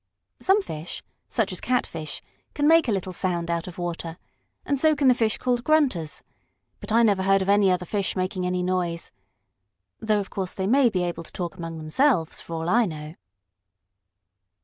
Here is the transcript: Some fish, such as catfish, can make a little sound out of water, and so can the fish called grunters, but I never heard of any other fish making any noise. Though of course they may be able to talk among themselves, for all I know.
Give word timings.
Some 0.39 0.63
fish, 0.63 1.03
such 1.27 1.51
as 1.51 1.61
catfish, 1.61 2.23
can 2.55 2.67
make 2.67 2.87
a 2.87 2.91
little 2.91 3.13
sound 3.13 3.51
out 3.51 3.67
of 3.67 3.77
water, 3.77 4.17
and 4.65 4.79
so 4.79 4.95
can 4.95 5.09
the 5.09 5.13
fish 5.13 5.37
called 5.37 5.63
grunters, 5.63 6.23
but 6.79 6.91
I 6.91 7.03
never 7.03 7.21
heard 7.21 7.43
of 7.43 7.49
any 7.49 7.69
other 7.69 7.85
fish 7.85 8.15
making 8.15 8.47
any 8.47 8.63
noise. 8.63 9.11
Though 9.99 10.19
of 10.19 10.31
course 10.31 10.53
they 10.55 10.65
may 10.65 10.89
be 10.89 11.03
able 11.03 11.21
to 11.21 11.31
talk 11.31 11.55
among 11.55 11.77
themselves, 11.77 12.41
for 12.41 12.55
all 12.55 12.67
I 12.67 12.87
know. 12.87 13.13